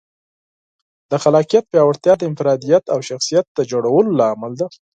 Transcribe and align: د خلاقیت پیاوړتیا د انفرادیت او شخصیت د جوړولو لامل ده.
د 1.11 1.13
خلاقیت 1.23 1.63
پیاوړتیا 1.71 2.13
د 2.17 2.21
انفرادیت 2.29 2.83
او 2.93 2.99
شخصیت 3.09 3.45
د 3.51 3.59
جوړولو 3.71 4.11
لامل 4.19 4.53
ده. 4.59 4.67